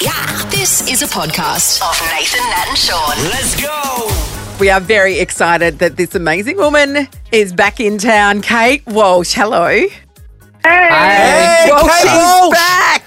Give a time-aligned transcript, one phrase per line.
[0.00, 3.16] Yeah, this is a podcast of Nathan, Nat, and Shaun.
[3.30, 4.08] Let's go.
[4.60, 8.40] We are very excited that this amazing woman is back in town.
[8.42, 9.66] Kate Walsh, hello.
[9.68, 9.88] Hey,
[10.64, 12.54] Hey, Walsh Kate is Walsh.
[12.54, 12.97] back.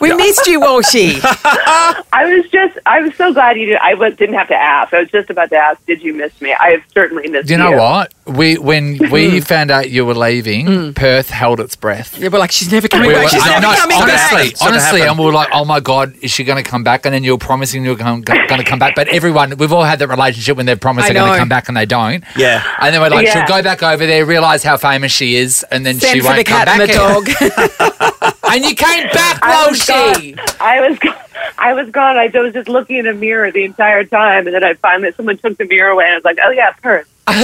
[0.00, 1.20] We missed you, Walshy.
[1.22, 3.76] I was just, I was so glad you did.
[3.76, 4.92] I was, didn't have to ask.
[4.92, 6.52] I was just about to ask, did you miss me?
[6.54, 7.56] I have certainly missed you.
[7.56, 8.12] Do you know what?
[8.26, 10.90] We when we found out you were leaving, hmm.
[10.92, 12.18] Perth held its breath.
[12.18, 13.24] Yeah, we're like, she's never coming We back.
[13.24, 14.46] were- She's I never know, coming honestly, back.
[14.52, 15.10] It's honestly, happen.
[15.10, 17.22] and we were like, "Oh my god, is she going to come back?" And then
[17.24, 20.56] you're promising you're going, going to come back, but everyone, we've all had that relationship
[20.56, 22.24] when they're promised they're going to come back and they don't.
[22.36, 22.62] Yeah.
[22.80, 23.44] and then we're like, Yeah.
[23.46, 26.36] she'll go back over there, realize how famous she is, and then Send she won't
[26.38, 26.88] the come cat and back.
[26.88, 28.23] the dog.
[28.54, 30.36] and you came back, I was Walshy.
[30.36, 30.46] gone.
[30.60, 31.14] I was, gone.
[31.58, 32.16] I was gone.
[32.16, 35.38] I was just looking in a mirror the entire time, and then I finally someone
[35.38, 37.08] took the mirror away, and I was like, oh yeah, Perth.
[37.26, 37.38] And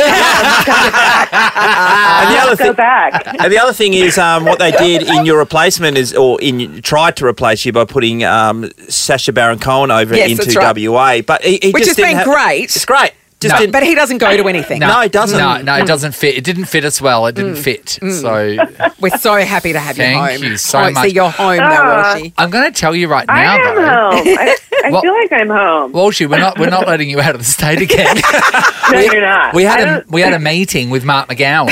[2.35, 3.27] the other Let's go thing, back.
[3.41, 6.83] and the other thing is, um, what they did in your replacement is, or in
[6.83, 10.89] tried to replace you by putting um, Sacha Baron Cohen over Yes, into right.
[10.89, 12.65] WA, but he, he Which just has didn't been have- great.
[12.65, 13.13] It's great.
[13.41, 13.71] Just No.
[13.71, 14.81] But he doesn't go to anything.
[14.81, 15.39] No, it doesn't.
[15.39, 16.37] No, no, it doesn't fit.
[16.37, 17.27] It didn't fit us well.
[17.27, 17.89] It didn't fit.
[18.01, 18.57] So
[19.01, 20.27] We're so happy to have you home.
[20.27, 20.51] Thank home.
[20.51, 20.95] you so oh, much.
[21.09, 22.15] So you're home now, Ah.
[22.17, 22.33] Walshy.
[22.37, 23.35] I'm going to tell you right now.
[23.35, 23.83] I am though.
[23.83, 24.39] home.
[24.39, 25.93] I, I Well- feel like I'm home.
[25.95, 28.17] Walshy, we're not we're not letting you out of the state again.
[28.93, 29.55] no, you're not.
[29.55, 31.71] We had a we had a meeting with Mark McGowan,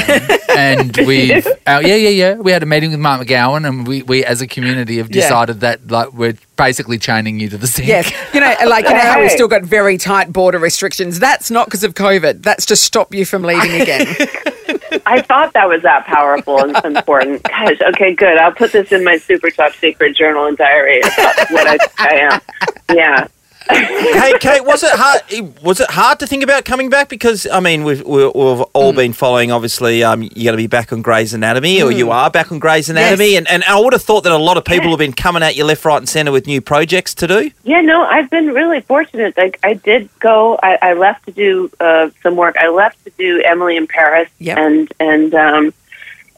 [0.57, 4.03] and we uh, yeah yeah yeah we had a meeting with Mark McGowan, and we,
[4.03, 5.23] we as a community have Yeah.
[5.23, 7.89] decided that like we're basically chaining you to the sink.
[7.89, 11.19] Yes, you know, like you know how we've still got very tight border restrictions.
[11.19, 12.43] That's not because of COVID.
[12.43, 14.07] That's to stop you from leaving again.
[15.07, 17.43] I thought that was that powerful and important.
[17.45, 18.37] Gosh, okay, good.
[18.37, 21.01] I'll put this in my super top secret journal and diary.
[21.01, 22.41] about what I, I am.
[22.95, 23.29] Yeah.
[23.71, 25.21] Hey, Kate, was it hard?
[25.63, 27.09] Was it hard to think about coming back?
[27.09, 29.51] Because I mean, we've we've, we've all been following.
[29.53, 32.59] Obviously, um, you're going to be back on Grey's Anatomy, or you are back on
[32.59, 33.39] Grey's Anatomy, Yes.
[33.39, 35.57] and, and I would have thought that a lot of people have been coming at
[35.57, 37.51] you left, right, and centre with new projects to do.
[37.65, 39.37] Yeah, no, I've been really fortunate.
[39.37, 40.59] Like, I did go.
[40.63, 42.57] I, I left to do uh, some work.
[42.59, 44.59] I left to do Emily in Paris, Yep.
[44.59, 45.75] and and um,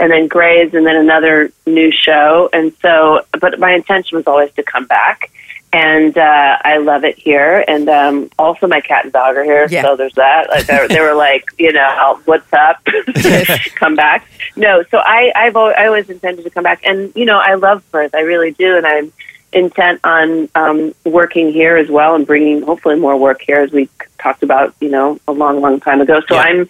[0.01, 2.49] and then Grey's, and then another new show.
[2.53, 5.31] And so, but my intention was always to come back.
[5.73, 9.69] And uh, I love it here, and um, also my cat and dog are here,
[9.71, 9.83] Yeah.
[9.83, 10.49] so there's that.
[10.51, 12.85] Like they, they were like, you know, what's up?
[13.77, 14.27] come back.
[14.57, 17.55] No, so I I've always, I always intended to come back, and you know, I
[17.55, 19.13] love Perth, I really do, and I'm
[19.53, 23.89] intent on um, working here as well and bringing hopefully more work here as we
[24.19, 26.41] talked about you know a long long time ago so Yeah.
[26.43, 26.69] i'm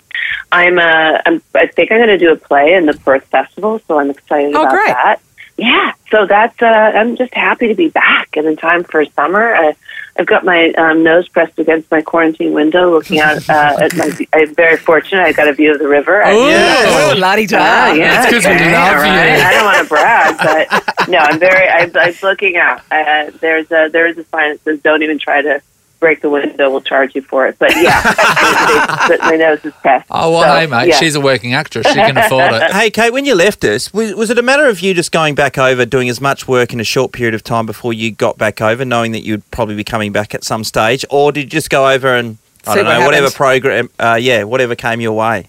[0.52, 3.80] i'm uh I'm, i think i'm going to do a play in the perth festival
[3.86, 4.86] so i'm excited Oh, about great.
[4.86, 5.16] that
[5.58, 9.54] yeah so that's uh i'm just happy to be back and in time for summer
[9.54, 9.74] I,
[10.20, 14.10] I've got my um, nose pressed against my quarantine window, looking out uh, at my.
[14.34, 15.22] I'm very fortunate.
[15.24, 16.22] I got a view of the river.
[16.22, 17.56] I- Oh, la-di da.
[17.58, 19.10] Ah, yeah, That's 'cause we okay, love all you.
[19.10, 19.40] right.
[19.40, 21.68] I don't want to brag, but no, I'm very.
[21.68, 22.82] I'm, I'm looking out.
[22.90, 25.62] Uh, there's a there is a sign that says, "Don't even try to
[26.00, 26.70] break the window.
[26.70, 28.02] We'll charge you for it." But yeah,
[29.08, 30.06] they- they- my nose is pressed.
[30.10, 30.96] Oh well, So, hey mate, yeah.
[30.96, 31.86] she's a working actress.
[31.86, 32.70] She can afford it.
[32.72, 35.34] Hey, Kate, when you left us, was, was it a matter of you just going
[35.34, 38.38] back over, doing as much work in a short period of time before you got
[38.38, 41.50] back over, knowing that you'd probably be coming back at some stage, or did you
[41.50, 45.00] just go over and I See don't what know whatever program, uh, yeah, whatever came
[45.00, 45.48] your way?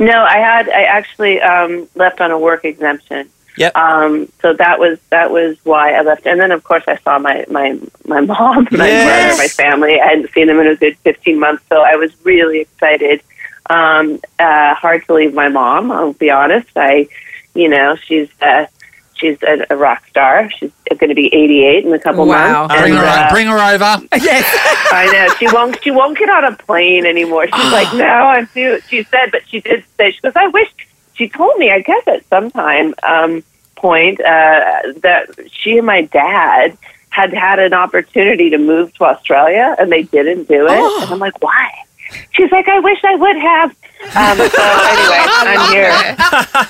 [0.00, 0.68] No, I had.
[0.68, 3.28] I actually um, left on a work exemption.
[3.56, 3.76] Yep.
[3.76, 7.18] Um, so that was that was why I left, and then of course I saw
[7.18, 9.04] my my my mom, my Yes.
[9.04, 10.00] brother, my family.
[10.00, 13.22] I hadn't seen them in a good fifteen months, so I was really excited.
[13.68, 15.90] Um, uh, hard to leave my mom.
[15.90, 16.68] I'll be honest.
[16.76, 17.08] I,
[17.54, 18.66] you know, she's uh,
[19.14, 20.50] she's a, a rock star.
[20.50, 22.66] She's going to be eighty eight in a couple Wow.
[22.68, 22.74] months.
[22.74, 24.06] Bring and, her, uh, bring her over.
[24.22, 24.44] Yes.
[24.92, 25.82] I know she won't.
[25.82, 27.46] She won't get on a plane anymore.
[27.48, 28.80] She's like, no, I'm too.
[28.88, 30.32] She said, but she did say she goes.
[30.36, 30.68] I wish
[31.16, 31.70] she told me.
[31.70, 33.42] I guess at some time um,
[33.76, 36.76] point uh, that she and my dad
[37.10, 41.02] had had an opportunity to move to Australia and they didn't do it.
[41.02, 41.72] And I'm like, why?
[42.32, 43.70] She's like, I wish I would have.
[44.14, 44.62] Um, so
[44.92, 46.16] anyway, I'm here,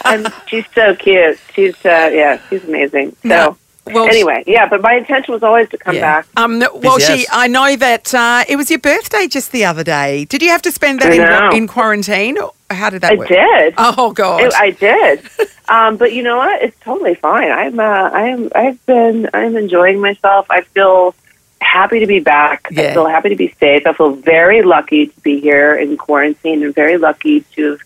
[0.05, 1.39] and she's so cute.
[1.53, 3.17] She's uh, yeah, she's amazing.
[3.27, 3.57] So.
[3.89, 3.95] No.
[3.95, 6.01] Well, anyway, yeah, but my intention was always to come Yeah.
[6.01, 6.27] back.
[6.37, 7.21] Um, well, Yes.
[7.21, 10.25] she, I know that uh, it was your birthday just the other day.
[10.25, 11.13] Did you have to spend that
[11.53, 12.37] in, in quarantine?
[12.69, 13.29] How did that I work?
[13.29, 13.75] did.
[13.79, 14.43] Oh God!
[14.43, 15.21] It- I did,
[15.69, 16.63] um, but you know what?
[16.63, 17.51] It's totally fine.
[17.51, 20.47] I'm, uh, I'm, I've been, I'm enjoying myself.
[20.51, 21.15] I feel
[21.61, 22.67] happy to be back.
[22.73, 22.91] Yeah.
[22.91, 23.87] I feel happy to be safe.
[23.87, 27.79] I feel very lucky to be here in quarantine, and very lucky to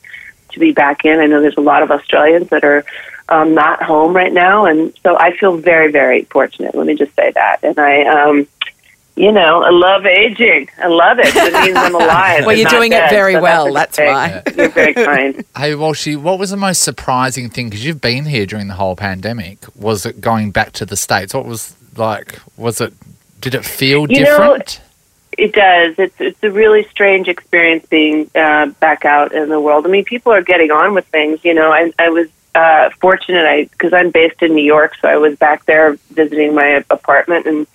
[0.53, 1.20] to be back in.
[1.20, 2.85] I know there's a lot of Australians that are
[3.31, 6.75] um, not home right now, and so I feel very, very fortunate.
[6.75, 8.05] Let me just say that, and I.
[8.05, 8.49] Um,
[9.17, 10.71] you know, I love aging.
[10.79, 11.27] I love it.
[11.35, 12.47] It means I'm alive.
[12.47, 14.43] Well, you're not doing it very so well, a that's why.
[14.56, 15.44] You're very kind.
[15.56, 17.69] Hey, Walshy, what was the most surprising thing?
[17.69, 19.59] Because you've been here during the whole pandemic.
[19.77, 21.35] Was it going back to the States?
[21.35, 22.94] What was like, was it
[23.41, 24.81] Did it feel You know, different?
[25.37, 25.99] It does.
[25.99, 29.87] It's it's a really strange experience being uh, back out in the world.
[29.87, 31.44] I mean, people are getting on with things.
[31.44, 33.44] You know, I, I was uh, fortunate.
[33.44, 37.47] I because I'm based in New York, so I was back there visiting my apartment
[37.47, 37.67] and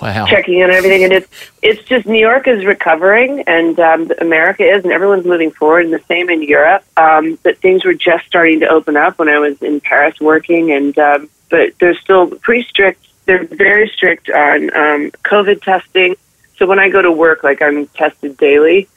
[0.00, 0.26] wow.
[0.26, 1.04] checking in and everything.
[1.04, 1.28] And it's
[1.62, 5.84] it's just New York is recovering, and um, America is, and everyone's moving forward.
[5.84, 6.84] And the same in Europe.
[6.96, 10.72] Um, but things were just starting to open up when I was in Paris working,
[10.72, 13.06] and um, but they're still pretty strict.
[13.24, 16.16] They're very strict on um, COVID testing.
[16.56, 18.88] So when I go to work, like I'm tested daily,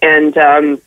[0.00, 0.80] and um,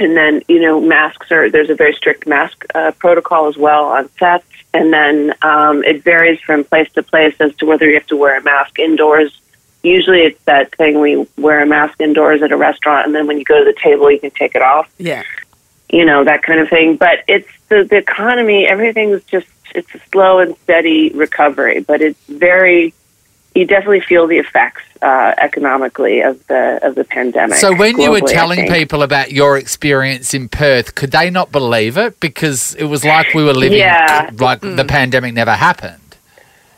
[0.00, 3.84] and then you know masks are there's a very strict mask uh, protocol as well
[3.86, 7.94] on sets, and then um, it varies from place to place as to whether you
[7.94, 9.38] have to wear a mask indoors.
[9.82, 13.38] Usually, it's that thing we wear a mask indoors at a restaurant, and then when
[13.38, 15.24] you go to the table, you can take it off Yeah.
[15.90, 16.96] you know that kind of thing.
[16.96, 18.66] But it's the the economy.
[18.66, 22.94] Everything's just it's a slow and steady recovery, but it's very.
[23.54, 27.58] You definitely feel the effects uh, economically of the of the pandemic.
[27.58, 31.98] So when you were telling people about your experience in Perth, could they not believe
[31.98, 34.30] it because it was like we were living Yeah.
[34.38, 35.98] like the pandemic never happened?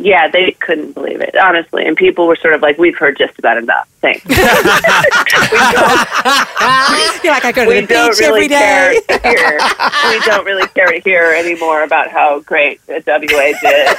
[0.00, 3.38] yeah, they couldn't believe it honestly, and people were sort of like, "We've heard just
[3.38, 4.24] about enough." Thanks.
[4.26, 4.44] we don't,
[7.24, 9.00] You're like, I go to we the don't beach really every day.
[9.06, 10.08] care to.
[10.10, 13.96] We don't really care to hear anymore about how great the WA did.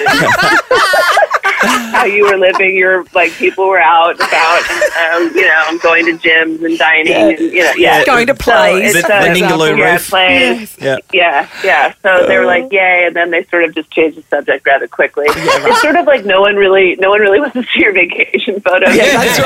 [1.66, 5.46] And how you were living your like people were out and about and um, you
[5.48, 8.96] know going to gyms and dining and you know yeah Going to plays.
[8.96, 10.10] it's, The- uh, the Ningaloo yeah, roof.
[10.10, 10.78] plays.
[10.80, 10.98] Yeah.
[11.14, 11.94] Yeah, yeah.
[12.04, 14.88] So they were like, "Yay!" and then they sort of just changed the subject rather
[14.88, 15.26] quickly.
[15.68, 18.60] It's sort of like no one really, no one really wants to see your vacation
[18.62, 18.96] photos.
[18.96, 19.46] Yeah, that's They're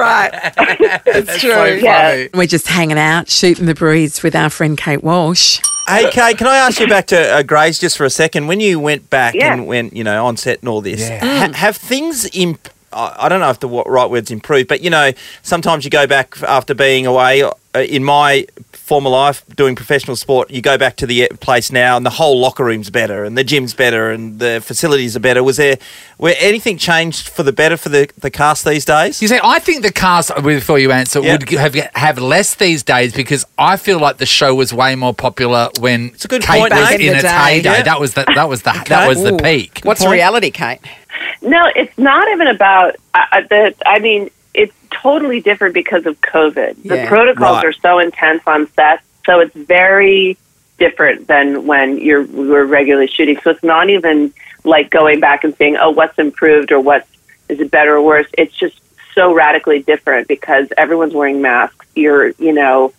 [0.00, 0.32] right.
[0.32, 0.90] like, That's yeah.
[0.90, 1.04] right.
[1.26, 1.50] That's true.
[1.50, 2.26] So Yeah.
[2.34, 5.60] We're just hanging out, shooting the breeze with our friend Kate Walsh.
[5.88, 8.46] Hey, Kate, can I ask you back to uh, Grey's just for a second?
[8.46, 9.52] When you went back Yeah.
[9.52, 11.18] and went, you know, on set and all this, Yeah.
[11.48, 14.82] ha- have things imp- I I don't know if the wa- right word's improved, but
[14.82, 15.12] you know,
[15.42, 17.42] sometimes you go back after being away.
[17.42, 18.46] Uh, in my
[18.90, 22.10] former life, doing professional sport, you go back to the uh, place now, and the
[22.20, 25.44] whole locker room's better, and the gym's better, and the facilities are better.
[25.44, 25.78] Was there,
[26.16, 29.22] where anything changed for the better for the, the cast these days?
[29.22, 31.34] You see, I think the cast, before you answer, Yeah.
[31.38, 35.14] would have have less these days because I feel like the show was way more
[35.14, 37.00] popular when It's a good Kate point, was mate.
[37.00, 37.28] in In its day.
[37.44, 37.70] heyday.
[37.78, 37.82] Yeah.
[37.84, 39.80] That was the that was the that was the peak.
[39.84, 40.12] What's point.
[40.14, 40.80] reality, Kate?
[41.42, 43.74] No, it's not even about uh, uh, the.
[43.86, 46.82] I mean, it's totally different because of COVID.
[46.82, 47.08] The Yeah.
[47.08, 47.66] protocols Right.
[47.66, 50.36] are so intense on set, so it's very
[50.78, 53.38] different than when you're we were regularly shooting.
[53.44, 54.32] So it's not even
[54.64, 57.06] like going back and saying, "Oh, what's improved or what
[57.48, 58.80] is it better or worse." It's just
[59.14, 61.86] so radically different because everyone's wearing masks.
[61.94, 62.92] You're, you know,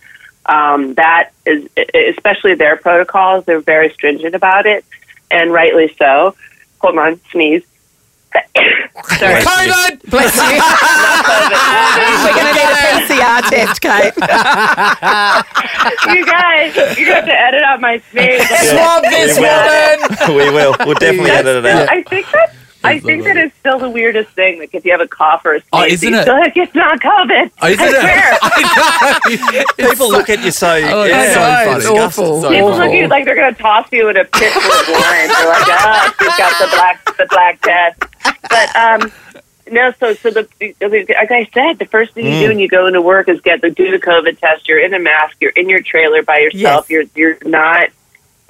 [0.46, 3.44] um, that is especially their protocols.
[3.44, 4.84] They're very stringent about it,
[5.30, 6.34] and rightly so.
[6.80, 7.62] Hold on, sneeze.
[9.18, 9.42] Sorry.
[9.42, 9.92] COVID.
[10.10, 10.60] Bless you.
[12.22, 12.76] We're going to need a
[13.08, 14.14] PCR test, Kate.
[16.14, 18.48] you guys, you're gonna have to edit out my sneeze.
[18.70, 20.00] Swab this We woman.
[20.36, 20.74] we will.
[20.86, 21.88] We'll definitely edit it out.
[21.90, 24.58] I think that I think that is still the weirdest thing.
[24.58, 26.22] Like if you have a cough or a sneeze, Oh, isn't you it?
[26.22, 27.50] still like it's not COVID.
[27.62, 28.00] Oh, isn't I it?
[28.00, 28.38] swear.
[28.42, 29.88] I know.
[29.90, 30.68] People look at you so.
[30.68, 31.76] Oh, yeah, it's so funny.
[31.76, 31.86] It's
[32.18, 32.42] awful.
[32.42, 32.84] So People funny.
[32.84, 35.28] look at you like they're gonna toss you in a pit full of wine.
[35.28, 37.96] They're like, ah, she's got the black the black death.
[38.48, 39.12] But um
[39.70, 40.48] no, so so the
[40.80, 43.60] like I said, the first thing you do when you go into work is get
[43.62, 44.68] the do the COVID test.
[44.68, 45.36] You're in a mask.
[45.40, 46.90] You're in your trailer by yourself.
[46.90, 47.08] Yes.
[47.14, 47.86] You're you're not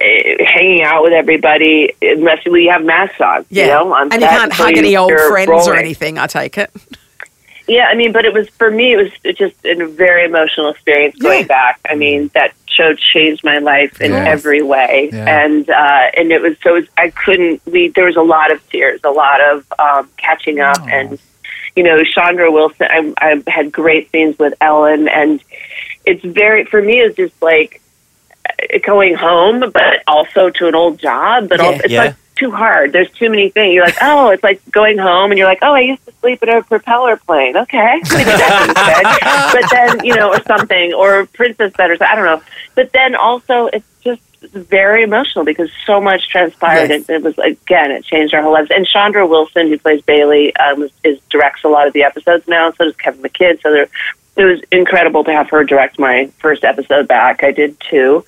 [0.01, 0.05] uh,
[0.45, 3.45] hanging out with everybody unless you have masks on.
[3.49, 3.63] Yeah.
[3.65, 6.71] You know, on and you can't hug any old friends or anything, I take it.
[7.67, 8.91] Yeah, I mean, but it was for me.
[8.91, 11.47] It was just a very emotional experience going Yeah.
[11.47, 11.79] back.
[11.89, 14.27] I mean, that show changed my life in Yes.
[14.27, 15.43] every way, Yeah.
[15.43, 16.75] and uh, and it was so.
[16.75, 17.61] It was, I couldn't.
[17.65, 20.87] We there was a lot of tears, a lot of um, catching up, Oh.
[20.89, 21.19] and
[21.75, 22.87] you know, Chandra Wilson.
[22.89, 25.41] I, I had great scenes with Ellen, and
[26.05, 26.99] it's very for me.
[26.99, 27.81] It's just like
[28.47, 31.65] uh, going home, but also to an old job, but Yeah.
[31.65, 32.03] also it's Yeah.
[32.05, 32.91] like too hard.
[32.91, 33.73] There's too many things.
[33.73, 36.43] You're like, oh, it's like going home, and you're like, oh, I used to sleep
[36.43, 37.55] in a propeller plane.
[37.55, 39.61] Okay, maybe that instead.
[39.61, 42.41] But then you know, or something, or Princess Bed, or so- I don't know.
[42.75, 44.21] But then also, it's just
[44.51, 46.89] very emotional because so much transpired.
[46.89, 47.09] Yes.
[47.09, 48.71] It, it was again, it changed our whole lives.
[48.75, 52.71] And Chandra Wilson, who plays Bailey, um, is directs a lot of the episodes now.
[52.71, 53.61] So does Kevin McKidd.
[53.61, 53.87] So there,
[54.35, 57.43] it was incredible to have her direct my first episode back.
[57.43, 58.25] I did too,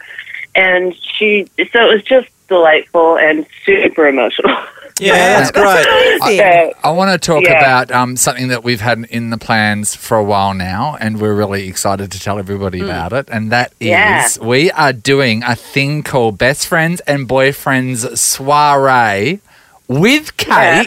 [0.53, 1.47] and she.
[1.57, 4.55] So it was just delightful and super emotional.
[4.97, 5.85] Yeah, that's great.
[6.21, 6.73] Amazing.
[6.81, 7.59] Uh, I want to talk Yeah.
[7.59, 11.33] about um, something that we've had in the plans for a while now, and we're
[11.35, 13.27] really excited to tell everybody about it.
[13.29, 14.27] And that is Yeah.
[14.41, 19.41] we are doing a thing called Best Friends and Boyfriends Soiree
[19.89, 20.83] with Yeah.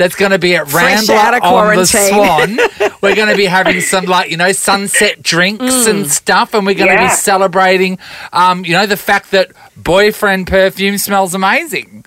[0.00, 0.04] Kate.
[0.04, 1.86] that's going to be at Fresh Rambler out of on the.
[1.86, 2.58] Swan.
[3.02, 5.90] we're going to be having some like you know sunset drinks Mm.
[5.90, 7.08] and stuff, and we're going to Yeah.
[7.08, 7.98] be celebrating,
[8.32, 12.04] um, you know, the fact that boyfriend perfume smells amazing.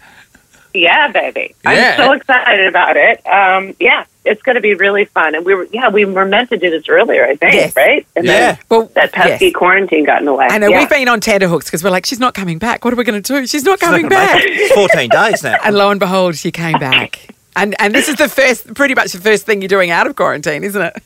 [0.73, 1.53] Yeah, baby.
[1.63, 1.97] Yeah.
[2.00, 3.21] I'm so excited about it.
[3.27, 5.35] Um, yeah, it's going to be really fun.
[5.35, 7.75] And we were, yeah, we were meant to do this earlier, I think, Yes.
[7.75, 8.07] right?
[8.15, 8.39] And Yeah.
[8.53, 9.53] then Well, that pesky yes.
[9.55, 10.47] quarantine got in the way.
[10.50, 10.79] I know yeah.
[10.79, 12.83] we've been on tenterhooks because we're like, she's not coming back.
[12.83, 13.45] What are we going to do?
[13.45, 14.41] She's not coming back.
[14.73, 15.57] 14 days now.
[15.63, 17.19] And lo and behold, she came back.
[17.55, 20.15] And and this is the first, pretty much the first thing you're doing out of
[20.15, 21.03] quarantine, isn't it?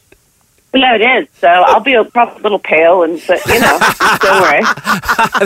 [0.73, 1.27] Yeah, it is.
[1.39, 3.79] So I'll be a, probably a little pale, and but you know,
[4.21, 4.61] don't worry.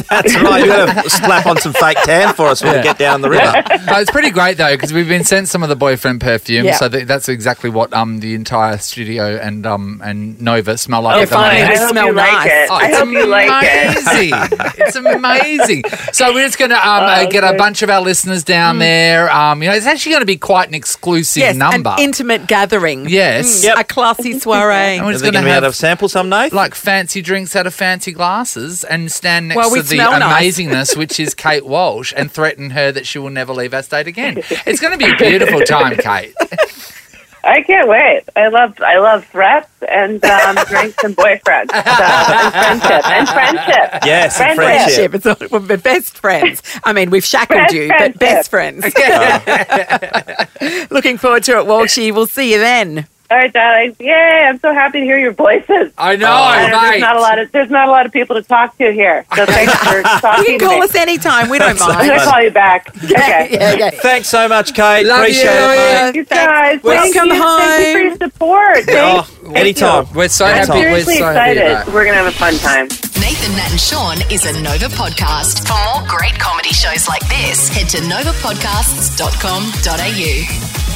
[0.09, 0.65] That's right.
[0.65, 3.29] You're going to slap on some fake tan for us when we get down the
[3.29, 3.51] river.
[3.65, 6.75] But it's pretty great though because we've been sent some of the boyfriend perfume, Yeah.
[6.75, 11.17] so th- that's exactly what um the entire studio and um and Nova smell like
[11.17, 11.61] Oh, at the fine.
[11.61, 11.67] moment.
[11.69, 12.69] They I hope smell you like it.
[12.69, 14.07] Oh, I it's hope you like it.
[14.07, 14.75] amazing.
[14.85, 15.83] it's amazing.
[16.13, 19.31] So we're just going to um, uh, get a bunch of our listeners down there.
[19.31, 21.91] Um, you know, it's actually going to be quite an exclusive yes, number.
[21.91, 23.07] an intimate gathering.
[23.07, 23.61] Yes.
[23.61, 23.77] Mm, Yep.
[23.77, 24.97] A classy soiree.
[24.97, 26.53] And we're Are just going going to to be able have to sample some, Nate?
[26.53, 31.20] like fancy drinks out of fancy glasses and stand next Well, to the amazingness, which
[31.20, 34.38] is Kate Walsh, and threaten her that she will never leave our state again.
[34.65, 36.34] It's going to be a beautiful time, Kate.
[37.44, 38.22] I can't wait.
[38.36, 44.06] I love, I love threats and um, drinks and boyfriends so, and friendship and friendship.
[44.06, 44.56] Yes, Friendship.
[44.58, 45.12] friendship.
[45.12, 45.15] Friendship.
[45.15, 46.62] It's all, we're best friends.
[46.84, 48.94] I mean, we've shackled Best you, but best friendship.
[48.94, 50.91] friends.
[50.91, 52.13] Looking forward to it, Walshy.
[52.13, 53.08] We'll see you then.
[53.31, 53.95] All right, darling.
[53.97, 54.43] Yay!
[54.45, 55.93] I'm so happy to hear your voices.
[55.97, 56.89] I know, Uh, mate.
[56.89, 59.25] there's not a lot of there's not a lot of people to talk to here.
[59.38, 60.83] So thanks for talking You can to call me.
[60.83, 61.47] us anytime.
[61.50, 61.91] We don't mind.
[61.93, 62.09] I'm mind.
[62.09, 62.89] gonna call you back.
[63.05, 63.47] Okay.
[63.51, 63.89] yeah, yeah.
[63.91, 65.05] Thanks so much, Kate.
[65.05, 65.50] Love Appreciate you.
[65.50, 65.77] it.
[65.77, 66.83] Thank you guys.
[66.83, 67.21] Welcome Thank you.
[67.41, 68.79] Thank you for your support.
[68.89, 70.07] Oh, Thank anytime.
[70.13, 70.79] We're so I'm happy.
[70.79, 71.67] We're so excited.
[71.71, 71.88] about.
[71.93, 72.89] We're gonna have a fun time.
[73.21, 75.65] Nathan, Nat, and Shaun is a Nova podcast.
[75.67, 80.90] For more great comedy shows like this, head to novapodcasts.com.au.